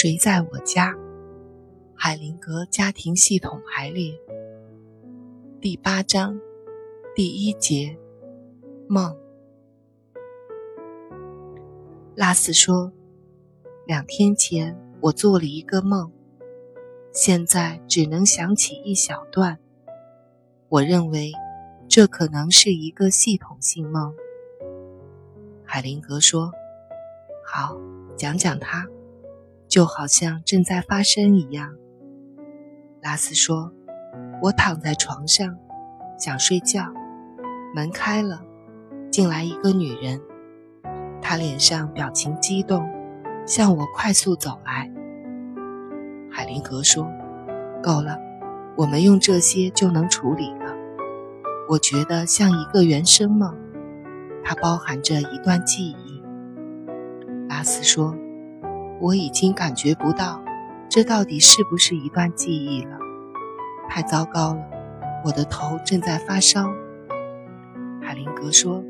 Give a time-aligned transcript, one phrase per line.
[0.00, 0.94] 谁在我家？
[1.96, 4.16] 海灵格家庭系统排列
[5.60, 6.40] 第八章
[7.16, 7.98] 第一节
[8.86, 9.12] 梦。
[12.14, 12.92] 拉斯说
[13.88, 16.12] ：“两天前我做了一个梦，
[17.12, 19.58] 现在只能想起一小段。
[20.68, 21.32] 我认为
[21.88, 24.14] 这可能是一个系统性梦。”
[25.66, 26.52] 海灵格说
[27.44, 27.76] ：“好，
[28.16, 28.86] 讲讲它，
[29.78, 31.76] 就好像正在发生一样。”
[33.00, 33.72] 拉斯说
[34.42, 35.56] ：“我躺在床上，
[36.18, 36.92] 想睡觉，
[37.76, 38.40] 门开了，
[39.12, 40.20] 进来一个女人，
[41.22, 42.84] 她脸上表情激动，
[43.46, 44.90] 向我快速走来。”
[46.28, 47.08] 海灵格说
[47.80, 48.18] ：“够了，
[48.76, 50.74] 我们用这些就能处理了。
[51.68, 53.56] 我觉得像一个原生梦，
[54.42, 56.20] 它包含着一段记忆。”
[57.48, 58.16] 拉斯说
[59.00, 60.42] ：“我已经感觉不到。”
[60.90, 62.98] 这到底是不是一段记忆了？
[63.90, 64.62] 太糟糕了，
[65.22, 66.66] 我的头正在发烧。
[68.00, 68.82] 海灵格说：“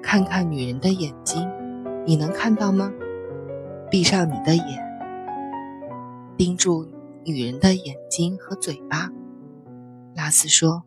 [0.00, 1.50] 看看女人的眼睛，
[2.06, 2.92] 你能看到吗？
[3.90, 4.64] 闭上你的眼，
[6.36, 6.88] 盯住
[7.24, 9.10] 女人的眼睛和嘴巴。”
[10.14, 10.84] 拉斯说：“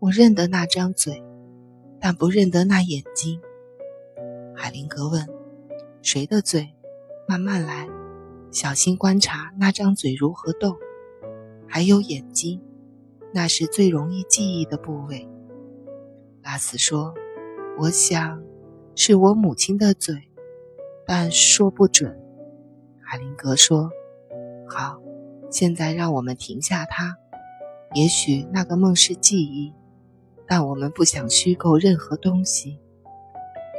[0.00, 1.24] 我认得那张嘴，
[1.98, 3.40] 但不认得那眼睛。”
[4.54, 5.26] 海灵格问
[6.02, 6.74] ：“谁的嘴？
[7.26, 7.88] 慢慢来。”
[8.52, 10.76] 小心观察那张嘴如何动，
[11.66, 12.60] 还有眼睛，
[13.32, 15.26] 那是最容易记忆的部位。
[16.42, 17.14] 拉斯说
[17.80, 18.42] ：“我想
[18.94, 20.28] 是我母亲的嘴，
[21.06, 22.14] 但说不准。”
[23.00, 23.90] 海灵格说
[24.68, 25.00] ：“好，
[25.50, 27.16] 现在让我们停下它。
[27.94, 29.72] 也许那个梦是记忆，
[30.46, 32.78] 但我们不想虚构任何东西。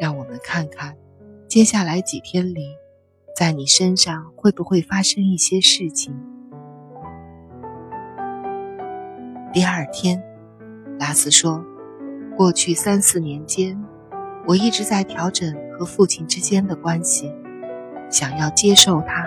[0.02, 0.97] 让我们看看，
[1.47, 2.75] 接下来几天里。”
[3.36, 6.16] 在你身上会不会发生一些事情？
[9.52, 10.23] 第二天，
[10.99, 11.66] 拉斯说
[12.38, 13.83] ：“过去三四年间，
[14.45, 17.33] 我一直在调整和父亲之间的关系，
[18.08, 19.26] 想要接受他，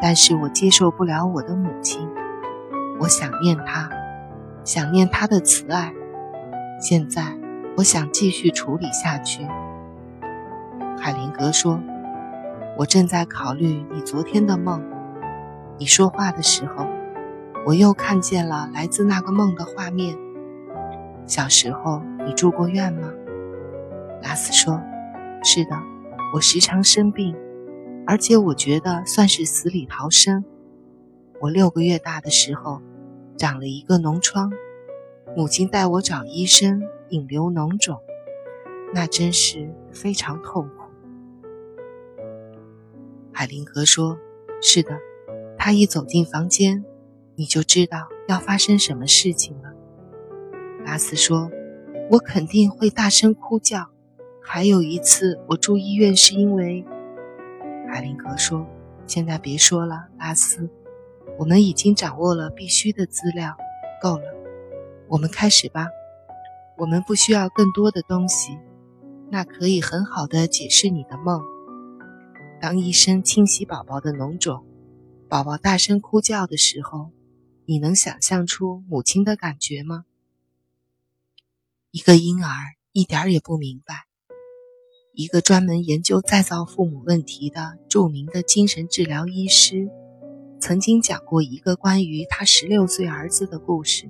[0.00, 2.08] 但是我接受不了我的母亲。
[2.98, 3.88] 我想念他，
[4.64, 5.92] 想念他的慈爱。
[6.80, 7.22] 现在，
[7.76, 9.46] 我想继续处理下去。”
[10.98, 11.80] 海灵格说。
[12.78, 14.82] 我正在考虑你昨天的梦。
[15.78, 16.86] 你说话的时候，
[17.66, 20.16] 我又看见了来自那个梦的画面。
[21.26, 23.12] 小时候你住过院吗？
[24.22, 24.80] 拉斯说
[25.44, 25.76] ：“是的，
[26.34, 27.36] 我时常生病，
[28.06, 30.44] 而且我觉得算是死里逃生。
[31.40, 32.80] 我六个月大的时候，
[33.36, 34.50] 长了一个脓疮，
[35.36, 37.98] 母亲带我找医生引流脓肿，
[38.94, 40.81] 那真是非常痛苦。”
[43.42, 44.20] 海灵格说
[44.62, 45.00] ：“是的，
[45.58, 46.84] 他一走进房间，
[47.34, 49.72] 你就知道要发生什么事情了。”
[50.86, 51.50] 拉斯说
[52.12, 53.88] ：“我肯定会大声哭叫。
[54.40, 56.84] 还有一次，我住医院是因为……”
[57.90, 58.64] 海灵格说
[59.08, 60.70] ：“现在别说了，拉斯，
[61.36, 63.56] 我们已经掌握了必须的资料，
[64.00, 64.24] 够了，
[65.08, 65.88] 我们开始吧。
[66.78, 68.56] 我们不需要更多的东西，
[69.30, 71.42] 那可以很好的解释你的梦。”
[72.62, 74.64] 当医生清洗宝宝的脓肿，
[75.28, 77.10] 宝宝大声哭叫的时候，
[77.64, 80.04] 你能想象出母亲的感觉吗？
[81.90, 82.52] 一个婴儿
[82.92, 84.04] 一点儿也不明白。
[85.12, 89.88] 一个专门研究再造父母问题的著名的精神治疗医师，
[90.60, 94.08] 曾经讲过一个关于他十六岁儿子的故事。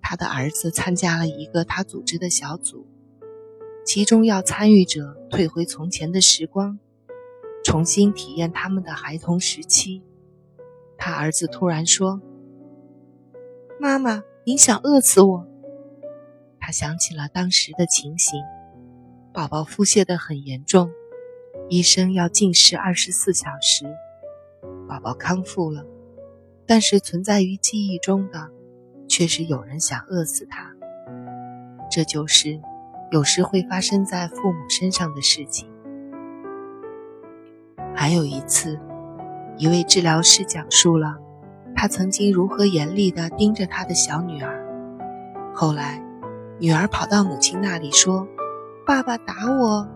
[0.00, 2.86] 他的儿子参加了一个他组织的小组，
[3.84, 6.78] 其中要参与者退回从前的时光。
[7.64, 10.02] 重新体验他们的孩童时期，
[10.98, 12.20] 他儿子突然说
[13.80, 15.46] ：“妈妈，您想饿死我？”
[16.60, 18.40] 他想起了当时的情形，
[19.32, 20.90] 宝宝腹泻得很严重，
[21.68, 23.86] 医生要禁食二十四小时。
[24.86, 25.84] 宝宝康复了，
[26.66, 28.50] 但是存在于记忆中的，
[29.08, 30.70] 却是有人想饿死他。
[31.90, 32.60] 这就是
[33.10, 35.73] 有时会发生在父母身上的事情。
[38.04, 38.78] 还有一次，
[39.56, 41.16] 一位治疗师讲述了
[41.74, 44.62] 他曾经如何严厉地盯着他的小女儿。
[45.54, 46.04] 后来，
[46.60, 48.28] 女儿跑到母亲那里说
[48.86, 49.88] ：“爸爸打我。”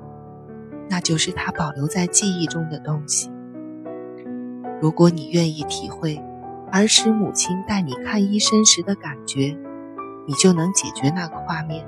[0.88, 3.30] 那就是他保留在记忆中的东西。
[4.80, 6.18] 如果你愿意体会
[6.72, 9.54] 儿时母亲带你看医生时的感觉，
[10.26, 11.86] 你就能解决那个画面。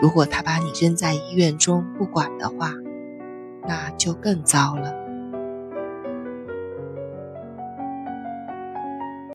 [0.00, 2.72] 如果他把你扔在医院中不管的话，
[3.66, 5.03] 那就更糟了。